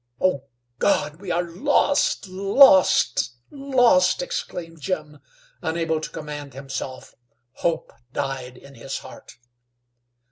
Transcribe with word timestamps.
"Oh, 0.19 0.45
God! 0.79 1.17
We 1.21 1.29
are 1.29 1.43
lost! 1.43 2.27
Lost! 2.27 3.33
Lost!" 3.51 4.23
exclaimed 4.23 4.81
Jim, 4.81 5.19
unable 5.61 6.01
to 6.01 6.09
command 6.09 6.55
himself. 6.55 7.13
Hope 7.57 7.93
died 8.11 8.57
in 8.57 8.73
his 8.73 8.97
heart. 8.97 9.33